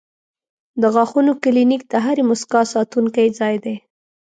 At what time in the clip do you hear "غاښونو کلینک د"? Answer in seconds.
0.93-1.93